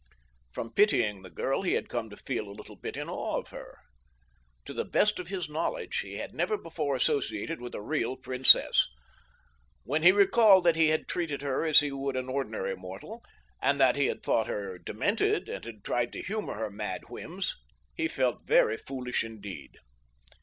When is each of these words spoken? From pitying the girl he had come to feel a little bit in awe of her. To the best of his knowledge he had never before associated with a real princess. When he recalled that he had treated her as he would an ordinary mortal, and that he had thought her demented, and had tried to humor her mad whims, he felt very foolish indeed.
From 0.51 0.73
pitying 0.73 1.21
the 1.21 1.29
girl 1.29 1.61
he 1.61 1.73
had 1.73 1.87
come 1.87 2.09
to 2.09 2.17
feel 2.17 2.49
a 2.49 2.57
little 2.57 2.75
bit 2.75 2.97
in 2.97 3.07
awe 3.07 3.37
of 3.37 3.49
her. 3.49 3.77
To 4.65 4.73
the 4.73 4.83
best 4.83 5.19
of 5.19 5.27
his 5.27 5.47
knowledge 5.47 5.99
he 5.99 6.15
had 6.15 6.33
never 6.33 6.57
before 6.57 6.95
associated 6.95 7.61
with 7.61 7.75
a 7.75 7.83
real 7.83 8.15
princess. 8.17 8.87
When 9.83 10.01
he 10.01 10.11
recalled 10.11 10.63
that 10.63 10.75
he 10.75 10.87
had 10.87 11.07
treated 11.07 11.43
her 11.43 11.65
as 11.65 11.81
he 11.81 11.91
would 11.91 12.15
an 12.15 12.29
ordinary 12.29 12.75
mortal, 12.75 13.23
and 13.61 13.79
that 13.79 13.95
he 13.95 14.07
had 14.07 14.23
thought 14.23 14.47
her 14.47 14.79
demented, 14.79 15.47
and 15.47 15.63
had 15.65 15.83
tried 15.83 16.11
to 16.13 16.23
humor 16.23 16.55
her 16.55 16.71
mad 16.71 17.03
whims, 17.11 17.55
he 17.95 18.07
felt 18.07 18.41
very 18.47 18.77
foolish 18.77 19.23
indeed. 19.23 19.77